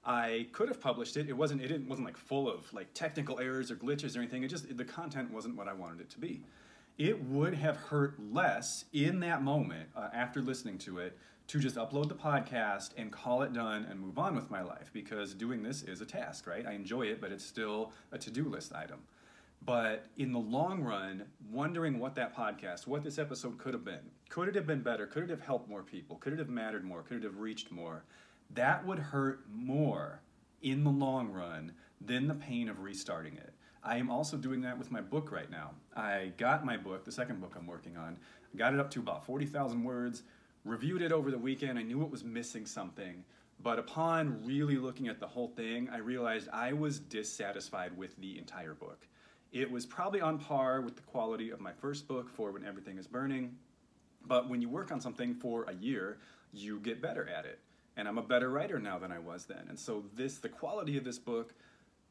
I 0.06 0.48
could 0.54 0.70
have 0.70 0.80
published 0.80 1.18
it. 1.18 1.28
It 1.28 1.34
wasn't. 1.34 1.62
It 1.62 1.86
wasn't 1.90 2.06
like 2.06 2.16
full 2.16 2.50
of 2.50 2.74
like 2.74 2.94
technical 2.94 3.42
errors 3.42 3.70
or 3.70 3.76
glitches 3.76 4.16
or 4.16 4.20
anything. 4.20 4.44
It 4.44 4.48
just 4.48 4.78
the 4.78 4.86
content 4.86 5.30
wasn't 5.30 5.58
what 5.58 5.68
I 5.68 5.74
wanted 5.74 6.00
it 6.00 6.10
to 6.12 6.20
be 6.20 6.46
it 6.98 7.24
would 7.26 7.56
have 7.56 7.76
hurt 7.76 8.16
less 8.32 8.86
in 8.94 9.20
that 9.20 9.44
moment 9.44 9.90
uh, 9.96 10.10
after 10.14 10.42
listening 10.42 10.78
to 10.80 11.00
it 11.00 11.18
to 11.48 11.60
just 11.60 11.76
upload 11.76 12.08
the 12.08 12.16
podcast 12.16 12.92
and 12.98 13.12
call 13.12 13.44
it 13.44 13.54
done 13.54 13.86
and 13.90 14.00
move 14.00 14.18
on 14.18 14.36
with 14.36 14.50
my 14.50 14.62
life 14.62 14.90
because 14.94 15.34
doing 15.34 15.62
this 15.62 15.84
is 15.84 16.02
a 16.02 16.06
task, 16.06 16.48
right? 16.48 16.66
I 16.66 16.72
enjoy 16.72 17.04
it, 17.04 17.22
but 17.22 17.32
it's 17.32 17.46
still 17.46 17.92
a 18.12 18.18
to 18.18 18.32
do 18.32 18.46
list 18.46 18.74
item. 18.74 19.00
But 19.64 20.06
in 20.18 20.32
the 20.32 20.40
long 20.40 20.82
run, 20.84 21.26
wondering 21.52 22.00
what 22.00 22.16
that 22.16 22.36
podcast, 22.36 22.88
what 22.88 23.04
this 23.04 23.18
episode 23.18 23.58
could 23.58 23.74
have 23.74 23.86
been, 23.86 24.12
could 24.30 24.48
it 24.48 24.56
have 24.56 24.68
been 24.68 24.82
better? 24.82 25.06
Could 25.06 25.24
it 25.24 25.30
have 25.30 25.42
helped 25.42 25.70
more 25.70 25.84
people? 25.84 26.18
Could 26.18 26.34
it 26.34 26.40
have 26.40 26.50
mattered 26.50 26.84
more? 26.84 27.02
Could 27.02 27.18
it 27.18 27.24
have 27.24 27.40
reached 27.40 27.72
more? 27.72 28.04
That 28.54 28.86
would 28.86 29.00
hurt 29.00 29.46
more 29.52 30.22
in 30.62 30.84
the 30.84 30.92
long 30.92 31.32
run 31.32 31.74
than 32.00 32.28
the 32.28 32.36
pain 32.36 32.70
of 32.70 32.82
restarting 32.82 33.38
it. 33.38 33.54
I 33.86 33.98
am 33.98 34.10
also 34.10 34.36
doing 34.36 34.62
that 34.62 34.80
with 34.80 34.90
my 34.92 35.00
book 35.00 35.32
right 35.32 35.50
now. 35.50 35.70
I 35.96 36.32
got 36.38 36.66
my 36.66 36.76
book, 36.76 37.06
the 37.06 37.12
second 37.12 37.40
book 37.40 37.56
I'm 37.56 37.68
working 37.68 37.96
on, 37.98 38.18
got 38.58 38.74
it 38.74 38.80
up 38.80 38.90
to 38.92 39.00
about 39.00 39.24
40,000 39.26 39.84
words, 39.84 40.24
reviewed 40.64 41.04
it 41.04 41.12
over 41.12 41.30
the 41.30 41.38
weekend. 41.38 41.78
I 41.78 41.84
knew 41.84 42.02
it 42.02 42.10
was 42.10 42.24
missing 42.24 42.66
something, 42.66 43.24
but 43.62 43.78
upon 43.78 44.44
really 44.44 44.78
looking 44.78 45.08
at 45.08 45.20
the 45.20 45.28
whole 45.28 45.50
thing, 45.50 45.88
I 45.92 45.98
realized 45.98 46.50
I 46.52 46.74
was 46.74 46.98
dissatisfied 46.98 47.96
with 47.96 48.20
the 48.20 48.40
entire 48.40 48.74
book. 48.74 49.08
It 49.52 49.70
was 49.70 49.86
probably 49.86 50.20
on 50.20 50.40
par 50.40 50.82
with 50.82 50.96
the 50.96 51.04
quality 51.04 51.52
of 51.52 51.62
my 51.62 51.72
first 51.72 52.08
book, 52.08 52.28
For 52.28 52.52
When 52.52 52.66
Everything 52.66 52.98
is 52.98 53.06
Burning, 53.06 53.56
but 54.28 54.50
when 54.50 54.64
you 54.64 54.68
work 54.68 54.92
on 54.92 55.00
something 55.00 55.36
for 55.36 55.64
a 55.66 55.76
year, 55.76 56.18
you 56.52 56.80
get 56.80 57.04
better 57.04 57.30
at 57.30 57.46
it. 57.46 57.60
And 57.98 58.08
I'm 58.08 58.18
a 58.18 58.24
better 58.24 58.50
writer 58.50 58.80
now 58.80 58.98
than 58.98 59.12
I 59.12 59.20
was 59.20 59.46
then. 59.46 59.68
And 59.70 59.78
so 59.78 60.04
this 60.16 60.40
the 60.40 60.50
quality 60.50 60.98
of 60.98 61.04
this 61.04 61.20
book 61.20 61.54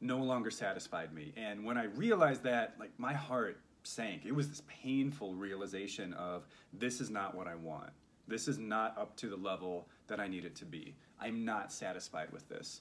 no 0.04 0.18
longer 0.18 0.50
satisfied 0.50 1.12
me. 1.12 1.32
And 1.37 1.64
when 1.64 1.76
I 1.76 1.84
realized 1.84 2.42
that, 2.44 2.76
like 2.78 2.92
my 2.99 3.12
heart 3.12 3.61
sank. 3.87 4.25
It 4.25 4.34
was 4.34 4.49
this 4.49 4.62
painful 4.66 5.34
realization 5.34 6.12
of 6.14 6.46
this 6.73 7.00
is 7.00 7.11
not 7.11 7.34
what 7.34 7.46
I 7.46 7.54
want. 7.54 7.90
This 8.26 8.49
is 8.49 8.58
not 8.58 8.96
up 8.99 9.16
to 9.18 9.28
the 9.28 9.37
level 9.37 9.88
that 10.06 10.18
I 10.18 10.26
need 10.26 10.44
it 10.44 10.54
to 10.56 10.64
be. 10.64 10.94
I'm 11.20 11.44
not 11.44 11.73
satisfied 11.73 12.32
with 12.32 12.49
this. 12.49 12.80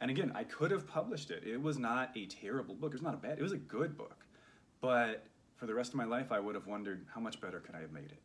And 0.00 0.10
again, 0.10 0.32
I 0.34 0.44
could 0.44 0.70
have 0.70 0.86
published 0.86 1.30
it. 1.30 1.42
It 1.44 1.60
was 1.60 1.78
not 1.78 2.10
a 2.16 2.26
terrible 2.26 2.74
book. 2.74 2.92
It 2.92 2.96
was 2.96 3.02
not 3.02 3.14
a 3.14 3.18
bad. 3.18 3.38
It 3.38 3.42
was 3.42 3.52
a 3.52 3.58
good 3.58 3.96
book. 3.96 4.24
But 4.80 5.26
for 5.56 5.66
the 5.66 5.74
rest 5.74 5.90
of 5.90 5.96
my 5.96 6.04
life, 6.04 6.32
I 6.32 6.40
would 6.40 6.54
have 6.54 6.66
wondered 6.66 7.06
how 7.12 7.20
much 7.20 7.40
better 7.40 7.60
could 7.60 7.74
I 7.74 7.80
have 7.80 7.92
made 7.92 8.04
it. 8.04 8.20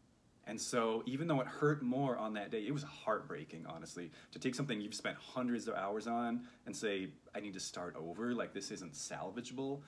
And 0.50 0.60
so, 0.60 1.04
even 1.06 1.28
though 1.28 1.42
it 1.42 1.48
hurt 1.48 1.84
more 1.84 2.18
on 2.18 2.34
that 2.34 2.50
day, 2.50 2.66
it 2.66 2.74
was 2.74 2.82
heartbreaking, 2.82 3.68
honestly, 3.68 4.10
to 4.32 4.40
take 4.40 4.56
something 4.56 4.82
you've 4.82 4.96
spent 4.96 5.16
hundreds 5.16 5.68
of 5.68 5.76
hours 5.76 6.08
on 6.08 6.42
and 6.66 6.76
say, 6.76 7.10
I 7.36 7.40
need 7.40 7.54
to 7.54 7.60
start 7.60 7.96
over, 7.96 8.34
like 8.34 8.52
this 8.52 8.72
isn't 8.72 8.94
salvageable. 8.94 9.82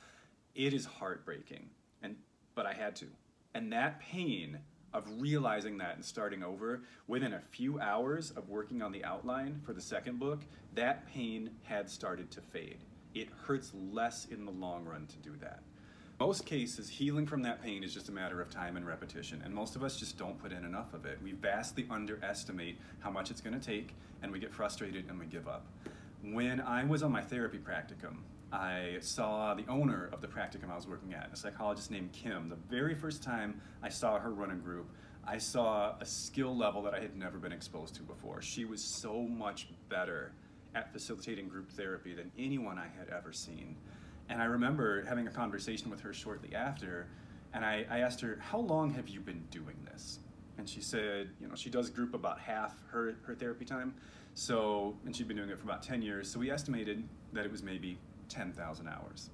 It 0.53 0.75
is 0.75 0.85
heartbreaking. 0.85 1.71
And 2.03 2.15
but 2.53 2.67
I 2.67 2.73
had 2.73 2.95
to. 2.97 3.07
And 3.55 3.73
that 3.73 4.01
pain 4.01 4.59
of 4.93 5.07
realizing 5.17 5.79
that 5.79 5.95
and 5.95 6.05
starting 6.05 6.43
over 6.43 6.83
within 7.07 7.33
a 7.33 7.41
few 7.41 7.79
hours 7.79 8.29
of 8.29 8.47
working 8.47 8.83
on 8.83 8.91
the 8.91 9.03
outline 9.03 9.61
for 9.65 9.73
the 9.73 9.81
second 9.81 10.19
book, 10.19 10.41
that 10.75 11.07
pain 11.07 11.49
had 11.63 11.89
started 11.89 12.29
to 12.29 12.41
fade. 12.41 12.83
It 13.15 13.29
hurts 13.47 13.71
less 13.73 14.25
in 14.25 14.45
the 14.45 14.51
long 14.51 14.85
run 14.85 15.07
to 15.07 15.17
do 15.17 15.35
that 15.37 15.63
most 16.21 16.45
cases, 16.45 16.87
healing 16.87 17.25
from 17.25 17.41
that 17.41 17.63
pain 17.63 17.83
is 17.83 17.95
just 17.95 18.07
a 18.07 18.11
matter 18.11 18.41
of 18.41 18.47
time 18.47 18.77
and 18.77 18.85
repetition, 18.85 19.41
and 19.43 19.51
most 19.51 19.75
of 19.75 19.83
us 19.83 19.97
just 19.97 20.19
don't 20.19 20.39
put 20.39 20.51
in 20.51 20.63
enough 20.63 20.93
of 20.93 21.03
it. 21.03 21.17
We 21.23 21.31
vastly 21.31 21.87
underestimate 21.89 22.77
how 22.99 23.09
much 23.09 23.31
it's 23.31 23.41
going 23.41 23.59
to 23.59 23.65
take, 23.65 23.95
and 24.21 24.31
we 24.31 24.37
get 24.37 24.53
frustrated 24.53 25.09
and 25.09 25.17
we 25.17 25.25
give 25.25 25.47
up. 25.47 25.65
When 26.21 26.61
I 26.61 26.83
was 26.83 27.01
on 27.01 27.11
my 27.11 27.23
therapy 27.23 27.57
practicum, 27.57 28.17
I 28.53 28.97
saw 28.99 29.55
the 29.55 29.65
owner 29.67 30.11
of 30.13 30.21
the 30.21 30.27
practicum 30.27 30.69
I 30.69 30.75
was 30.75 30.87
working 30.87 31.15
at, 31.15 31.31
a 31.33 31.35
psychologist 31.35 31.89
named 31.89 32.11
Kim. 32.11 32.49
The 32.49 32.57
very 32.69 32.93
first 32.93 33.23
time 33.23 33.59
I 33.81 33.89
saw 33.89 34.19
her 34.19 34.29
run 34.29 34.51
a 34.51 34.55
group, 34.55 34.91
I 35.25 35.39
saw 35.39 35.95
a 35.99 36.05
skill 36.05 36.55
level 36.55 36.83
that 36.83 36.93
I 36.93 36.99
had 36.99 37.17
never 37.17 37.39
been 37.39 37.51
exposed 37.51 37.95
to 37.95 38.03
before. 38.03 38.43
She 38.43 38.63
was 38.63 38.79
so 38.83 39.23
much 39.23 39.69
better 39.89 40.33
at 40.75 40.93
facilitating 40.93 41.47
group 41.47 41.71
therapy 41.71 42.13
than 42.13 42.31
anyone 42.37 42.77
I 42.77 42.89
had 42.95 43.09
ever 43.09 43.33
seen. 43.33 43.75
And 44.31 44.41
I 44.41 44.45
remember 44.45 45.03
having 45.03 45.27
a 45.27 45.29
conversation 45.29 45.91
with 45.91 45.99
her 46.01 46.13
shortly 46.13 46.55
after, 46.55 47.05
And 47.53 47.65
I, 47.65 47.85
I 47.89 47.99
asked 47.99 48.21
her, 48.21 48.39
How 48.41 48.59
long 48.59 48.89
have 48.93 49.09
you 49.09 49.19
been 49.19 49.43
doing 49.51 49.75
this? 49.91 50.19
And 50.57 50.67
she 50.67 50.79
said, 50.79 51.29
You 51.41 51.49
know, 51.49 51.55
she 51.55 51.69
does 51.69 51.89
group 51.89 52.13
about 52.13 52.39
half 52.39 52.81
her, 52.91 53.17
her 53.23 53.35
therapy 53.35 53.65
time. 53.65 53.93
So, 54.33 54.95
and 55.05 55.13
she'd 55.13 55.27
been 55.27 55.35
doing 55.35 55.49
it 55.49 55.57
for 55.57 55.65
about 55.65 55.83
10 55.83 56.01
years. 56.01 56.31
So 56.31 56.39
we 56.39 56.49
estimated 56.49 57.03
that 57.33 57.45
it 57.45 57.51
was 57.51 57.61
maybe 57.61 57.97
10,000 58.29 58.87
hours. 58.87 59.29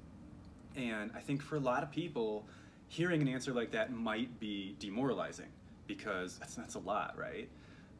And 0.76 1.12
I 1.16 1.20
think 1.20 1.44
for 1.44 1.58
a 1.58 1.60
lot 1.60 1.84
of 1.84 1.92
people, 1.92 2.48
hearing 2.88 3.22
an 3.22 3.28
answer 3.28 3.54
like 3.54 3.70
that 3.72 3.94
might 3.94 4.40
be 4.40 4.76
demoralizing 4.80 5.50
because 5.86 6.40
that's, 6.40 6.56
that's 6.56 6.74
a 6.74 6.80
lot, 6.80 7.16
right? 7.16 7.48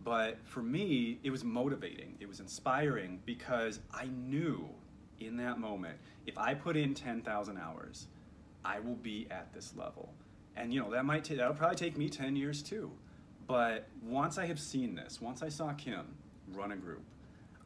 But 0.04 0.40
for 0.46 0.64
me, 0.64 1.20
it 1.22 1.30
was 1.30 1.44
motivating, 1.44 2.16
it 2.20 2.28
was 2.28 2.40
inspiring 2.40 3.22
because 3.26 3.82
I 3.94 4.06
knew 4.06 4.68
in 5.20 5.38
that 5.38 5.60
moment 5.60 5.98
if 6.28 6.38
I 6.38 6.54
put 6.54 6.76
in 6.76 6.94
10,000 6.94 7.58
hours, 7.58 8.08
I 8.64 8.80
will 8.80 8.96
be 8.96 9.28
at 9.32 9.54
this 9.54 9.74
level. 9.76 10.14
And 10.58 10.74
you 10.74 10.82
know, 10.82 10.92
that 10.92 11.06
might 11.06 11.24
that'll 11.24 11.54
probably 11.54 11.78
take 11.78 11.98
me 11.98 12.10
10 12.10 12.36
years 12.36 12.62
too. 12.62 12.92
But 13.48 13.88
once 14.04 14.38
I 14.38 14.46
have 14.46 14.60
seen 14.60 14.94
this, 14.94 15.22
once 15.22 15.42
I 15.42 15.48
saw 15.48 15.72
Kim 15.74 16.06
run 16.54 16.74
a 16.74 16.76
group, 16.76 17.04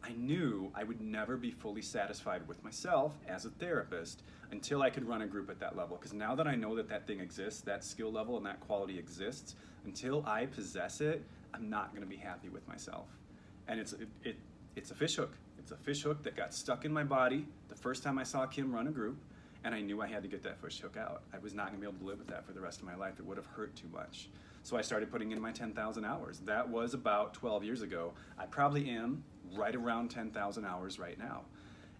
I 0.03 0.11
knew 0.13 0.71
I 0.75 0.83
would 0.83 1.01
never 1.01 1.37
be 1.37 1.51
fully 1.51 1.81
satisfied 1.81 2.47
with 2.47 2.63
myself 2.63 3.13
as 3.27 3.45
a 3.45 3.49
therapist 3.49 4.21
until 4.51 4.81
I 4.81 4.89
could 4.89 5.07
run 5.07 5.21
a 5.21 5.27
group 5.27 5.49
at 5.49 5.59
that 5.59 5.75
level. 5.75 5.97
Because 5.97 6.13
now 6.13 6.35
that 6.35 6.47
I 6.47 6.55
know 6.55 6.75
that 6.75 6.89
that 6.89 7.07
thing 7.07 7.19
exists, 7.19 7.61
that 7.61 7.83
skill 7.83 8.11
level 8.11 8.37
and 8.37 8.45
that 8.45 8.59
quality 8.59 8.99
exists, 8.99 9.55
until 9.85 10.23
I 10.27 10.45
possess 10.45 11.01
it, 11.01 11.23
I'm 11.53 11.69
not 11.69 11.91
going 11.91 12.03
to 12.03 12.09
be 12.09 12.17
happy 12.17 12.49
with 12.49 12.67
myself. 12.67 13.07
And 13.67 13.79
it's 13.79 13.93
it, 13.93 14.07
it 14.23 14.35
it's 14.75 14.91
a 14.91 14.95
fish 14.95 15.15
hook. 15.15 15.33
It's 15.71 15.79
a 15.79 15.83
fish 15.85 16.03
hook 16.03 16.21
that 16.23 16.35
got 16.35 16.53
stuck 16.53 16.83
in 16.83 16.91
my 16.91 17.05
body 17.05 17.45
the 17.69 17.75
first 17.75 18.03
time 18.03 18.19
I 18.19 18.23
saw 18.23 18.45
Kim 18.45 18.73
run 18.73 18.87
a 18.87 18.91
group, 18.91 19.17
and 19.63 19.73
I 19.73 19.79
knew 19.79 20.01
I 20.01 20.07
had 20.07 20.21
to 20.21 20.27
get 20.27 20.43
that 20.43 20.61
fish 20.61 20.81
hook 20.81 20.97
out. 20.97 21.21
I 21.33 21.37
was 21.37 21.53
not 21.53 21.67
going 21.67 21.77
to 21.77 21.81
be 21.81 21.87
able 21.87 21.99
to 21.99 22.05
live 22.05 22.19
with 22.19 22.27
that 22.27 22.45
for 22.45 22.51
the 22.51 22.59
rest 22.59 22.81
of 22.81 22.85
my 22.85 22.95
life. 22.95 23.19
It 23.19 23.25
would 23.25 23.37
have 23.37 23.45
hurt 23.45 23.73
too 23.73 23.87
much. 23.93 24.27
So 24.63 24.75
I 24.75 24.81
started 24.81 25.09
putting 25.09 25.31
in 25.31 25.39
my 25.39 25.53
10,000 25.53 26.03
hours. 26.03 26.39
That 26.39 26.67
was 26.67 26.93
about 26.93 27.33
12 27.35 27.63
years 27.63 27.83
ago. 27.83 28.11
I 28.37 28.47
probably 28.47 28.89
am 28.89 29.23
right 29.55 29.73
around 29.73 30.11
10,000 30.11 30.65
hours 30.65 30.99
right 30.99 31.17
now. 31.17 31.43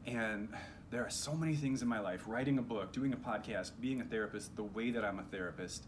And 0.06 0.50
there 0.90 1.06
are 1.06 1.10
so 1.10 1.34
many 1.34 1.56
things 1.56 1.82
in 1.82 1.88
my 1.88 2.02
life 2.02 2.24
writing 2.28 2.58
a 2.58 2.62
book, 2.62 2.92
doing 2.92 3.14
a 3.14 3.18
podcast, 3.18 3.72
being 3.80 4.02
a 4.02 4.04
therapist, 4.04 4.54
the 4.58 4.64
way 4.64 4.92
that 4.92 5.06
I'm 5.06 5.20
a 5.20 5.24
therapist 5.24 5.86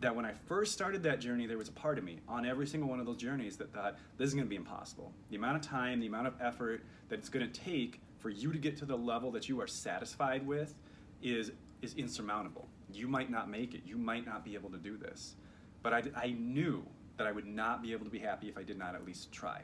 that 0.00 0.14
when 0.14 0.24
I 0.24 0.32
first 0.46 0.72
started 0.72 1.02
that 1.04 1.20
journey, 1.20 1.46
there 1.46 1.56
was 1.56 1.68
a 1.68 1.72
part 1.72 1.98
of 1.98 2.04
me 2.04 2.20
on 2.28 2.44
every 2.44 2.66
single 2.66 2.88
one 2.88 3.00
of 3.00 3.06
those 3.06 3.16
journeys 3.16 3.56
that 3.56 3.72
thought, 3.72 3.96
this 4.18 4.28
is 4.28 4.34
going 4.34 4.46
to 4.46 4.50
be 4.50 4.56
impossible. 4.56 5.12
The 5.30 5.36
amount 5.36 5.56
of 5.56 5.62
time, 5.62 6.00
the 6.00 6.06
amount 6.06 6.26
of 6.26 6.34
effort 6.40 6.82
that 7.08 7.18
it's 7.18 7.28
going 7.28 7.50
to 7.50 7.60
take 7.60 8.00
for 8.18 8.28
you 8.28 8.52
to 8.52 8.58
get 8.58 8.76
to 8.78 8.84
the 8.84 8.96
level 8.96 9.30
that 9.32 9.48
you 9.48 9.60
are 9.60 9.66
satisfied 9.66 10.46
with 10.46 10.74
is, 11.22 11.52
is 11.80 11.94
insurmountable. 11.94 12.68
You 12.92 13.08
might 13.08 13.30
not 13.30 13.48
make 13.50 13.74
it. 13.74 13.82
You 13.86 13.96
might 13.96 14.26
not 14.26 14.44
be 14.44 14.54
able 14.54 14.70
to 14.70 14.78
do 14.78 14.96
this. 14.96 15.34
But 15.82 15.94
I, 15.94 16.02
I 16.14 16.36
knew 16.38 16.84
that 17.16 17.26
I 17.26 17.32
would 17.32 17.46
not 17.46 17.82
be 17.82 17.92
able 17.92 18.04
to 18.04 18.10
be 18.10 18.18
happy 18.18 18.48
if 18.48 18.58
I 18.58 18.62
did 18.62 18.78
not 18.78 18.94
at 18.94 19.06
least 19.06 19.32
try. 19.32 19.62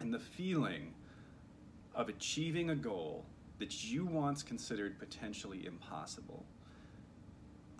And 0.00 0.12
the 0.12 0.18
feeling 0.18 0.92
of 1.94 2.10
achieving 2.10 2.70
a 2.70 2.76
goal 2.76 3.24
that 3.58 3.84
you 3.84 4.04
once 4.04 4.42
considered 4.42 4.98
potentially 4.98 5.64
impossible 5.64 6.44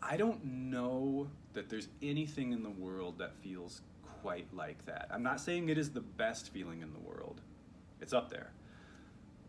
I 0.03 0.17
don't 0.17 0.45
know 0.45 1.29
that 1.55 1.69
there's 1.69 1.89
anything 2.03 2.53
in 2.53 2.63
the 2.63 2.71
world 2.71 3.19
that 3.19 3.35
feels 3.37 3.81
quite 4.23 4.47
like 4.55 4.85
that. 4.87 5.09
I'm 5.11 5.23
not 5.23 5.41
saying 5.41 5.69
it 5.69 5.79
is 5.79 5.91
the 5.91 6.01
best 6.01 6.53
feeling 6.53 6.83
in 6.83 6.93
the 6.93 6.99
world, 6.99 7.41
it's 8.01 8.13
up 8.13 8.31
there. 8.31 8.53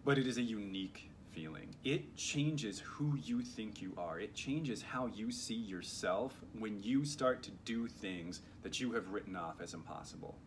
But 0.05 0.17
it 0.17 0.25
is 0.25 0.37
a 0.37 0.41
unique 0.41 1.09
feeling. 1.31 1.75
It 1.83 2.15
changes 2.15 2.79
who 2.79 3.17
you 3.23 3.41
think 3.41 3.81
you 3.81 3.93
are, 3.97 4.19
it 4.19 4.33
changes 4.33 4.81
how 4.81 5.07
you 5.07 5.31
see 5.31 5.55
yourself 5.55 6.41
when 6.57 6.81
you 6.81 7.05
start 7.05 7.43
to 7.43 7.51
do 7.65 7.87
things 7.87 8.41
that 8.63 8.79
you 8.79 8.93
have 8.93 9.09
written 9.09 9.35
off 9.35 9.61
as 9.61 9.73
impossible. 9.73 10.37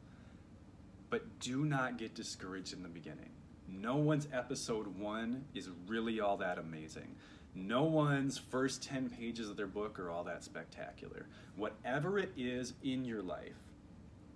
But 1.10 1.40
do 1.40 1.64
not 1.64 1.98
get 1.98 2.14
discouraged 2.14 2.72
in 2.72 2.82
the 2.82 2.88
beginning. 2.88 3.30
No 3.68 3.96
one's 3.96 4.26
episode 4.32 4.86
one 4.98 5.44
is 5.54 5.68
really 5.86 6.20
all 6.20 6.36
that 6.38 6.58
amazing. 6.58 7.14
No 7.54 7.82
one's 7.82 8.38
first 8.38 8.82
10 8.82 9.10
pages 9.10 9.50
of 9.50 9.56
their 9.56 9.66
book 9.66 9.98
are 9.98 10.08
all 10.08 10.22
that 10.24 10.44
spectacular. 10.44 11.26
Whatever 11.56 12.18
it 12.18 12.32
is 12.36 12.74
in 12.84 13.04
your 13.04 13.22
life 13.22 13.56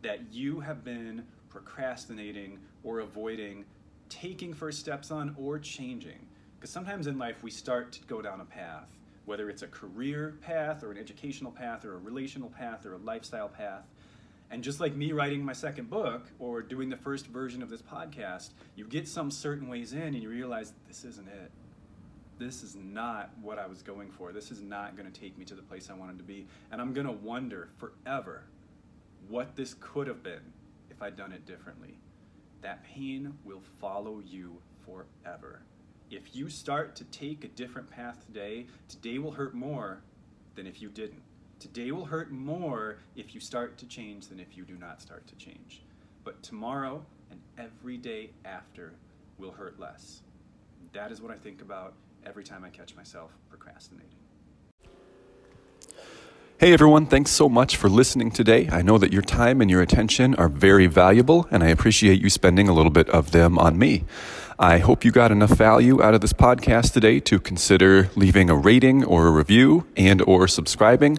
that 0.02 0.32
you 0.32 0.60
have 0.60 0.84
been 0.84 1.24
procrastinating 1.48 2.58
or 2.82 3.00
avoiding 3.00 3.64
taking 4.08 4.52
first 4.52 4.80
steps 4.80 5.10
on 5.10 5.34
or 5.38 5.58
changing, 5.58 6.26
because 6.56 6.70
sometimes 6.70 7.06
in 7.06 7.16
life 7.16 7.42
we 7.42 7.50
start 7.50 7.92
to 7.92 8.02
go 8.02 8.20
down 8.20 8.40
a 8.40 8.44
path, 8.44 8.90
whether 9.26 9.48
it's 9.48 9.62
a 9.62 9.68
career 9.68 10.34
path 10.42 10.82
or 10.82 10.90
an 10.90 10.98
educational 10.98 11.52
path 11.52 11.84
or 11.84 11.94
a 11.94 11.98
relational 11.98 12.50
path 12.50 12.84
or 12.84 12.94
a 12.94 12.98
lifestyle 12.98 13.48
path. 13.48 13.84
And 14.50 14.62
just 14.62 14.80
like 14.80 14.94
me 14.94 15.12
writing 15.12 15.44
my 15.44 15.52
second 15.52 15.88
book 15.88 16.26
or 16.38 16.62
doing 16.62 16.90
the 16.90 16.96
first 16.96 17.28
version 17.28 17.62
of 17.62 17.70
this 17.70 17.80
podcast, 17.80 18.50
you 18.76 18.84
get 18.86 19.08
some 19.08 19.30
certain 19.30 19.68
ways 19.68 19.92
in 19.92 20.02
and 20.02 20.16
you 20.22 20.28
realize 20.28 20.72
this 20.88 21.04
isn't 21.04 21.28
it 21.28 21.50
this 22.38 22.62
is 22.62 22.76
not 22.76 23.30
what 23.40 23.58
I 23.58 23.66
was 23.66 23.82
going 23.82 24.10
for. 24.10 24.32
This 24.32 24.50
is 24.50 24.60
not 24.60 24.96
going 24.96 25.10
to 25.10 25.20
take 25.20 25.38
me 25.38 25.44
to 25.46 25.54
the 25.54 25.62
place 25.62 25.90
I 25.90 25.94
wanted 25.94 26.18
to 26.18 26.24
be. 26.24 26.46
And 26.70 26.80
I'm 26.80 26.92
going 26.92 27.06
to 27.06 27.12
wonder 27.12 27.68
forever 27.78 28.44
what 29.28 29.56
this 29.56 29.74
could 29.80 30.06
have 30.06 30.22
been 30.22 30.52
if 30.90 31.02
I'd 31.02 31.16
done 31.16 31.32
it 31.32 31.46
differently. 31.46 31.98
That 32.62 32.84
pain 32.84 33.38
will 33.44 33.62
follow 33.80 34.20
you 34.24 34.58
forever. 34.84 35.62
If 36.10 36.34
you 36.34 36.48
start 36.48 36.96
to 36.96 37.04
take 37.04 37.44
a 37.44 37.48
different 37.48 37.90
path 37.90 38.24
today, 38.26 38.66
today 38.88 39.18
will 39.18 39.32
hurt 39.32 39.54
more 39.54 40.02
than 40.54 40.66
if 40.66 40.82
you 40.82 40.88
didn't. 40.88 41.22
Today 41.58 41.92
will 41.92 42.04
hurt 42.04 42.30
more 42.30 42.98
if 43.16 43.34
you 43.34 43.40
start 43.40 43.78
to 43.78 43.86
change 43.86 44.28
than 44.28 44.38
if 44.40 44.56
you 44.56 44.64
do 44.64 44.76
not 44.76 45.00
start 45.00 45.26
to 45.28 45.36
change. 45.36 45.82
But 46.24 46.42
tomorrow 46.42 47.04
and 47.30 47.40
every 47.58 47.96
day 47.96 48.30
after 48.44 48.92
will 49.38 49.52
hurt 49.52 49.78
less. 49.78 50.22
That 50.92 51.10
is 51.10 51.20
what 51.20 51.32
I 51.32 51.36
think 51.36 51.62
about 51.62 51.94
every 52.26 52.44
time 52.44 52.64
I 52.64 52.70
catch 52.70 52.94
myself 52.94 53.30
procrastinating. 53.48 54.10
Hey 56.56 56.72
everyone, 56.72 57.06
thanks 57.06 57.32
so 57.32 57.48
much 57.48 57.76
for 57.76 57.88
listening 57.88 58.30
today. 58.30 58.68
I 58.70 58.80
know 58.80 58.96
that 58.98 59.12
your 59.12 59.22
time 59.22 59.60
and 59.60 59.68
your 59.70 59.82
attention 59.82 60.34
are 60.36 60.48
very 60.48 60.86
valuable, 60.86 61.48
and 61.50 61.64
I 61.64 61.68
appreciate 61.68 62.22
you 62.22 62.30
spending 62.30 62.68
a 62.68 62.72
little 62.72 62.92
bit 62.92 63.08
of 63.10 63.32
them 63.32 63.58
on 63.58 63.76
me. 63.76 64.04
I 64.58 64.78
hope 64.78 65.04
you 65.04 65.10
got 65.10 65.32
enough 65.32 65.50
value 65.50 66.00
out 66.00 66.14
of 66.14 66.20
this 66.20 66.32
podcast 66.32 66.92
today 66.92 67.18
to 67.20 67.40
consider 67.40 68.08
leaving 68.14 68.50
a 68.50 68.54
rating 68.54 69.04
or 69.04 69.26
a 69.26 69.30
review 69.32 69.86
and 69.96 70.22
or 70.22 70.46
subscribing. 70.46 71.18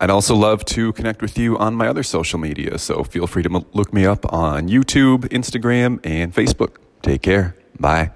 I'd 0.00 0.10
also 0.10 0.36
love 0.36 0.66
to 0.66 0.92
connect 0.92 1.22
with 1.22 1.38
you 1.38 1.56
on 1.56 1.74
my 1.74 1.88
other 1.88 2.02
social 2.02 2.38
media, 2.38 2.78
so 2.78 3.04
feel 3.04 3.26
free 3.26 3.42
to 3.42 3.64
look 3.72 3.92
me 3.94 4.04
up 4.04 4.30
on 4.32 4.68
YouTube, 4.68 5.20
Instagram, 5.30 5.98
and 6.04 6.34
Facebook. 6.34 6.76
Take 7.00 7.22
care. 7.22 7.56
Bye. 7.80 8.10